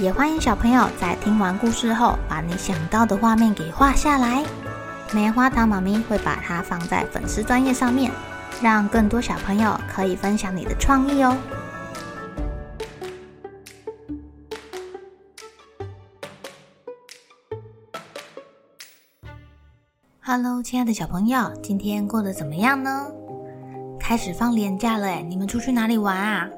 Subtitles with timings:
[0.00, 4.44] 也欢迎小朋友在听完故事后，把你想到的画面给画下来。
[5.12, 8.10] 棉花糖妈咪会把它放在粉丝专页上面，
[8.60, 11.36] 让更多小朋友可以分享你的创意哦。
[20.20, 23.06] Hello，亲爱的小朋友，今天过得怎么样呢？
[24.00, 26.48] 开始放年假了诶，你们出去哪里玩啊？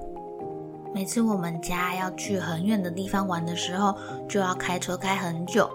[0.97, 3.95] 每次我们家要去很远的地方玩的时候，
[4.27, 5.69] 就要开车开很久。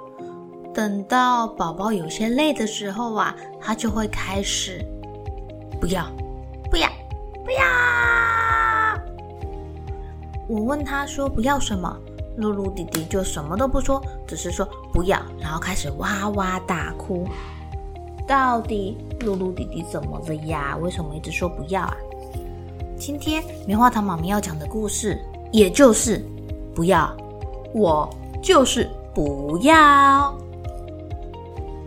[0.73, 4.83] 等到宝宝有些累的时候啊，他就会开始
[5.79, 6.07] 不要，
[6.71, 6.89] 不要，
[7.45, 7.61] 不要。
[10.49, 11.95] 我问他说不要什么，
[12.37, 17.27] 露露弟弟就什么都不说，只是说不要，然后开始哇哇大哭。
[18.27, 20.75] 到底露露弟弟怎么了呀？
[20.77, 21.95] 为什么一直说不要啊？
[23.01, 25.19] 今天棉花糖妈咪要讲的故事，
[25.51, 26.23] 也就是
[26.75, 27.11] 不要，
[27.73, 28.07] 我
[28.43, 30.37] 就是不要。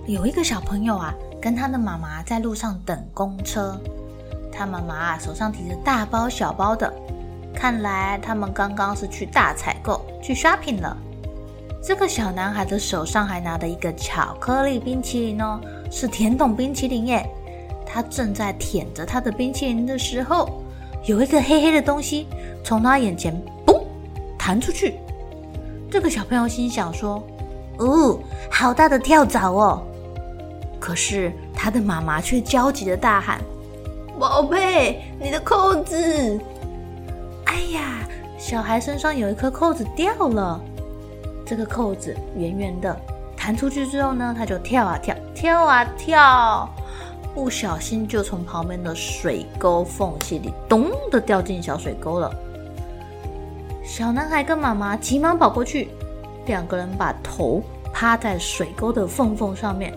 [0.08, 3.80] 有一个小朋友啊，跟他的妈妈在路上等公车，
[4.50, 6.92] 他妈妈啊手上提着大包小包的，
[7.54, 10.96] 看来他们刚刚是去大采购，去 shopping 了。
[11.80, 15.60] 这个小男孩的手上还拿着一个巧克力冰淇淋哦，
[15.92, 17.24] 是甜筒冰淇淋耶。
[17.86, 20.60] 他正在舔着他的冰淇淋的时候，
[21.06, 22.26] 有一个黑黑的东西
[22.62, 23.34] 从他眼前
[23.66, 23.82] 嘣
[24.38, 24.98] 弹出去，
[25.90, 27.22] 这个小朋友心想说
[27.78, 28.18] ：“哦，
[28.50, 29.82] 好大的跳蚤哦！”
[30.80, 33.40] 可是他的妈妈却焦急的大喊
[34.18, 36.40] ：“宝贝，你的扣子！”
[37.44, 40.60] 哎呀，小孩身上有一颗扣子掉了，
[41.44, 42.98] 这个扣子圆圆的，
[43.36, 46.68] 弹出去之后呢，他就跳啊跳，跳啊跳。
[47.34, 52.32] 不小心就从旁边的水沟缝隙里咚的掉进小水沟了。
[53.82, 55.90] 小男孩跟妈妈急忙跑过去，
[56.46, 57.60] 两个人把头
[57.92, 59.92] 趴在水沟的缝缝上面，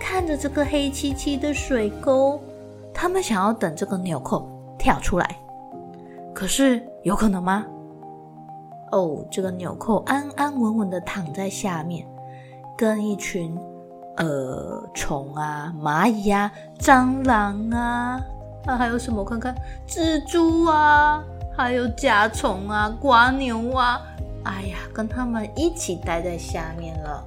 [0.00, 2.40] 看着这个黑漆漆的水沟。
[2.92, 4.46] 他们想要等这个纽扣
[4.76, 5.36] 跳出来，
[6.34, 7.64] 可是有可能吗？
[8.90, 12.04] 哦，这个纽扣安安稳稳的躺在下面，
[12.76, 13.56] 跟一群。
[14.20, 18.20] 呃，虫啊，蚂蚁啊，蟑螂啊，
[18.66, 19.24] 啊，还有什么？
[19.24, 19.54] 看看，
[19.88, 21.24] 蜘蛛啊，
[21.56, 23.98] 还有甲虫啊，蜗牛啊，
[24.44, 27.24] 哎呀，跟他们一起待在下面了。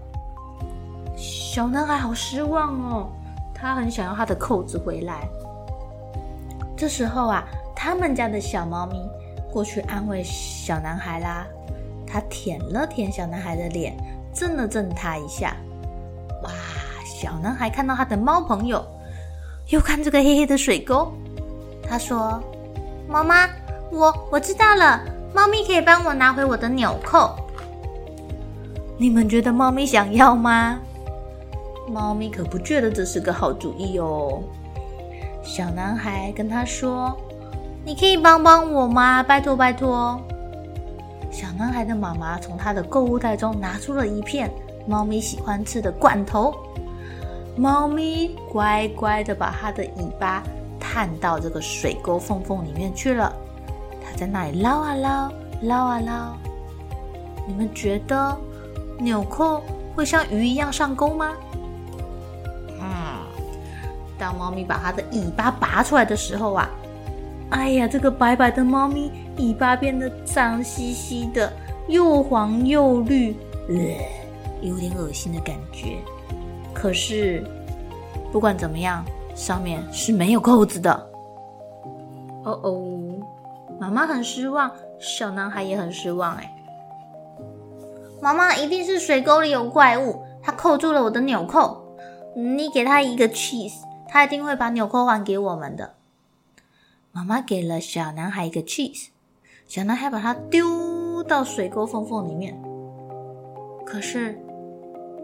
[1.18, 3.10] 小男孩好失望哦，
[3.56, 5.28] 他很想要他的扣子回来。
[6.78, 7.44] 这时候啊，
[7.76, 9.02] 他们家的小猫咪
[9.52, 11.48] 过去安慰小男孩啦，
[12.06, 13.98] 他舔了舔小男孩的脸，
[14.32, 15.56] 震了震他一下。
[17.24, 18.86] 小男孩看到他的猫朋友，
[19.70, 21.10] 又看这个黑黑的水沟，
[21.82, 22.38] 他说
[23.08, 23.48] ：“妈妈，
[23.94, 25.00] 我我知道了，
[25.34, 27.34] 猫咪可以帮我拿回我的纽扣。
[28.98, 30.78] 你们觉得猫咪想要吗？
[31.88, 34.44] 猫咪可不觉得这是个好主意哦。”
[35.42, 37.18] 小男孩跟他说
[37.88, 39.24] ：“你可以帮帮我吗？
[39.24, 40.20] 拜托拜托。”
[41.32, 44.52] 小男孩的妈妈从他的购物袋中拿出了一片。
[44.86, 46.54] 猫咪喜欢吃的罐头，
[47.56, 50.44] 猫咪乖乖的把它的尾巴
[50.80, 53.32] 探到这个水沟缝缝里面去了。
[54.04, 55.32] 它在那里捞啊捞，
[55.62, 56.34] 捞啊捞。
[57.48, 58.38] 你们觉得
[59.00, 59.62] 纽扣
[59.96, 61.32] 会像鱼一样上钩吗？
[62.80, 62.86] 嗯，
[64.18, 66.70] 当猫咪把它的尾巴拔出来的时候啊，
[67.52, 71.52] 哎呀，这个白白的猫咪尾巴变得脏兮兮的，
[71.88, 73.36] 又黄又绿。
[73.70, 73.76] 呃
[74.62, 75.98] 有点恶心的感觉，
[76.84, 77.42] 可是
[78.30, 80.92] 不管怎么样，上面是没有扣子的。
[82.44, 82.92] 哦哦，
[83.80, 84.70] 妈妈很失望，
[85.00, 86.36] 小男孩也很失望。
[86.36, 86.54] 哎，
[88.22, 91.82] 妈妈一定是水沟里有怪物，它扣住了我的纽扣。
[92.36, 93.78] 你给他一个 cheese，
[94.10, 95.94] 他一定会把纽扣还给我们的。
[97.14, 99.08] 妈妈给了小男孩一个 cheese，
[99.70, 102.62] 小男孩把它丢到水沟缝缝里面，
[103.86, 104.38] 可是。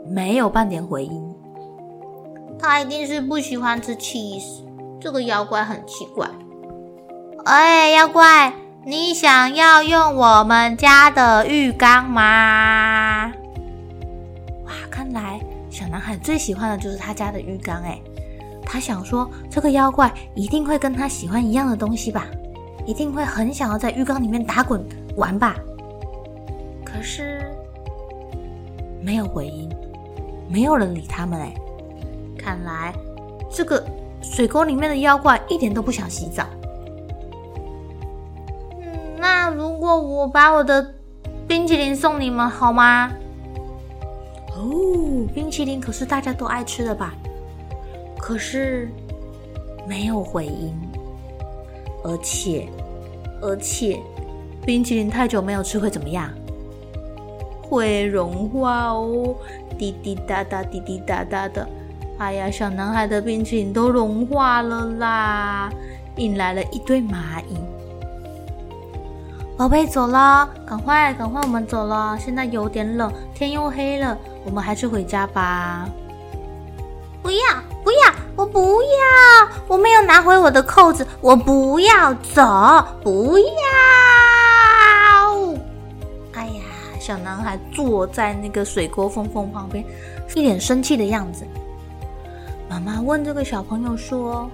[0.08, 1.36] 没有半点回音，
[2.60, 4.64] 他一定是不喜欢吃 cheese。
[5.00, 6.30] 这个妖怪很奇怪。
[7.46, 8.54] 哎，妖怪，
[8.86, 13.32] 你想要用我们家的浴缸吗？”
[14.68, 15.40] 哇，看来
[15.70, 18.00] 小男孩最喜欢的就是他家的浴缸哎。
[18.66, 22.28] 他想说，这个妖怪一定会跟他喜欢一样的东西吧，
[22.86, 24.86] 一定会很想要在浴缸里面打滚
[25.16, 25.56] 玩吧。
[26.86, 27.42] 可是
[29.02, 29.68] 没有回音，
[30.50, 31.54] 没有人理他们哎。
[32.40, 32.94] 看来
[33.52, 33.86] 这个
[34.22, 36.46] 水沟里面的妖怪一点都不想洗澡。
[39.18, 40.94] 那如果我把我的
[41.48, 43.12] 冰淇淋送你们好吗？
[44.56, 47.14] 哦，冰淇淋可是大家都爱吃的吧？
[48.18, 48.90] 可是
[49.88, 50.74] 没有回音，
[52.04, 52.68] 而且
[53.42, 54.00] 而且，
[54.66, 56.30] 冰淇淋太久没有吃会怎么样？
[57.62, 59.36] 会融化哦，
[59.78, 61.68] 滴滴答答，滴滴答答的。
[62.20, 65.70] 哎呀，小男孩的冰淇淋都融化了啦，
[66.18, 67.58] 引来了一堆蚂蚁。
[69.58, 72.18] 宝贝，走了，赶快赶快，我们走了。
[72.20, 75.88] 现在有点冷，天又黑了，我们还是回家吧。
[77.24, 77.40] 不要
[77.86, 79.50] 不要，我不要！
[79.70, 82.44] 我没有拿回我的扣子，我不要走，
[83.02, 83.46] 不要！
[86.34, 86.64] 哎呀，
[87.00, 89.86] 小男孩坐在那个水沟缝缝旁边，
[90.36, 91.46] 一脸生气的样子。
[92.70, 94.48] 妈妈问这个小朋友说：“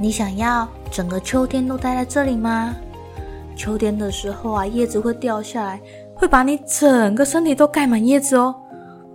[0.00, 2.74] 你想要整个秋天都待在这里吗？
[3.54, 5.80] 秋天的时候啊，叶子会掉下来，
[6.14, 8.54] 会把你整个身体都盖满叶子哦。”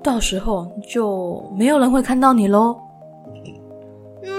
[0.01, 2.77] 到时候就没有人会看到你喽。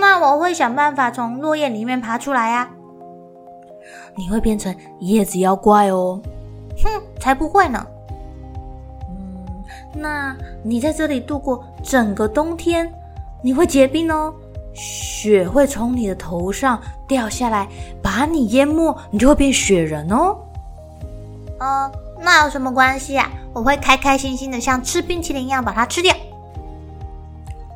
[0.01, 2.71] 那我会想办法从落叶里面爬出来呀。
[4.15, 6.21] 你会变成叶子妖怪哦。
[6.83, 7.87] 哼，才不会呢。
[9.09, 9.65] 嗯，
[9.95, 12.93] 那你在这里度过整个冬天，
[13.45, 14.35] 你会结冰哦。
[14.73, 17.69] 雪会从你的头上掉下来，
[18.03, 20.37] 把你淹没，你就会变雪人哦。
[21.61, 23.31] 呃，那有什么关系啊？
[23.53, 26.13] 我会开开心心的，像吃冰淇淋一样把它吃掉。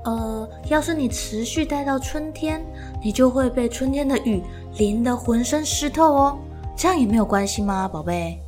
[0.05, 2.64] 呃，要是你持续待到春天，
[3.00, 4.43] 你就会被春天的雨
[4.79, 6.38] 淋得浑身湿透哦。
[6.76, 8.41] 这样也没有关系吗，宝贝？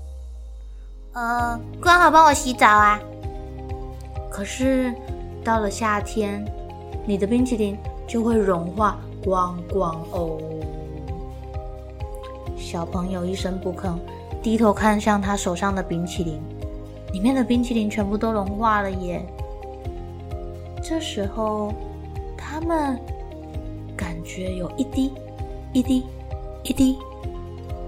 [1.12, 2.99] 呃，刚好帮我洗澡啊。
[4.28, 4.93] 可是
[5.44, 6.44] 到了夏天，
[7.10, 7.76] 你的冰淇淋
[8.06, 10.38] 就会融化光光哦。
[12.56, 13.98] 小朋友一声不吭，
[14.40, 16.40] 低头看向他手上的冰淇淋。
[17.12, 19.26] 里面的冰淇淋全部都融化了耶！
[20.84, 21.74] 这时候，
[22.38, 22.96] 他们
[23.96, 25.12] 感觉有一滴、
[25.72, 26.04] 一滴、
[26.62, 26.96] 一滴，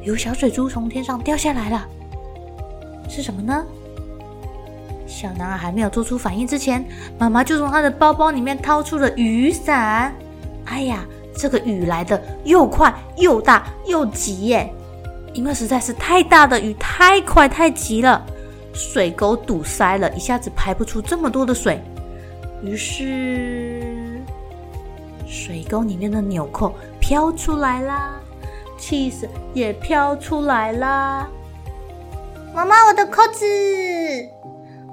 [0.03, 1.89] 有小水珠从天上掉下来了。
[3.09, 3.65] 是什么呢？
[5.23, 6.85] 小男孩还没有做出反应之前，
[7.17, 10.13] 妈妈就从他的包包里面掏出了雨伞。
[10.65, 11.05] 哎呀，
[11.37, 14.69] 这个雨来得又快又大又急耶！
[15.33, 18.21] 因为实在是太大的雨，太快太急了。
[18.75, 21.81] 水沟堵塞了，一下子排不出这么多的水，
[22.61, 24.21] 于是
[25.25, 28.15] 水沟里面的纽扣飘出来啦，
[28.77, 31.29] 气死也飘出来啦。
[32.53, 33.47] 妈妈，我的扣子！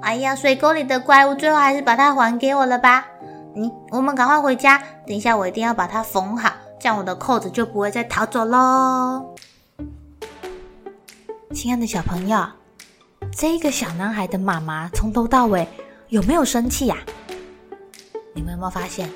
[0.02, 3.06] 哎呀，水沟里的怪物最后还是把它还给我了吧？
[3.54, 6.50] 你，我们赶快回家，等一下我一定要把它缝好，
[6.80, 9.34] 这样我的扣子就不会再逃走喽。
[11.52, 12.44] 亲爱的小朋友。
[13.36, 15.68] 这个小男孩的妈妈从头到尾
[16.08, 16.96] 有没有生气呀？
[18.34, 19.08] 你们有没有发现？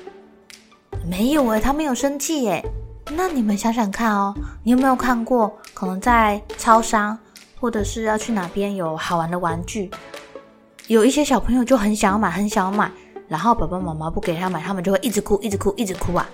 [1.05, 2.63] 没有诶，他没有生气诶。
[3.11, 5.51] 那你们想想看哦，你有没有看过？
[5.73, 7.17] 可能在超商，
[7.59, 9.91] 或者是要去哪边有好玩的玩具，
[10.87, 12.91] 有一些小朋友就很想要买，很想要买，
[13.27, 16.29] 然后爸爸妈妈不给他买，他们就会一直哭，一直哭，一直哭啊。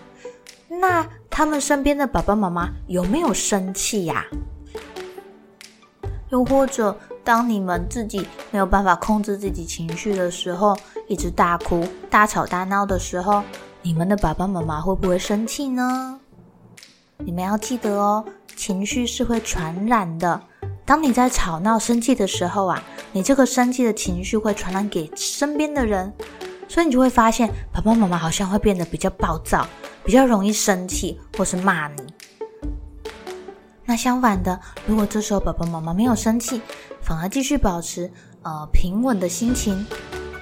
[0.68, 4.26] 那他们身边的爸爸妈妈有没有生气呀？
[6.30, 10.76] 又或者，当你们自己没有办法控制自己情绪的时候，
[11.08, 13.44] 一直大哭、大吵大闹的时候，
[13.82, 16.20] 你们的爸爸妈妈会不会生气呢？
[17.18, 20.42] 你们要记得哦，情绪是会传染的。
[20.86, 26.14] 当你在吵闹、生气的时候啊，你这个生气的情绪会传染给身边的人，
[26.68, 29.68] 所以你就会发现，爸爸妈妈好像会变得比较暴躁，
[30.04, 32.02] 比较容易生气，或是骂你。
[33.84, 36.62] 那相反的，如果这时候爸爸妈妈没有生气，
[37.02, 38.10] 反而继续保持
[38.44, 39.86] 呃平稳的心情，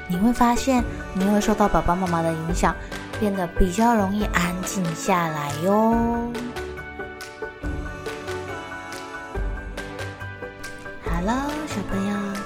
[0.07, 0.83] 你会发现
[1.15, 2.75] 你会受到爸爸妈妈的影响，
[3.19, 5.95] 变得比较容易安静下来哟。
[11.03, 12.18] 好了，小朋友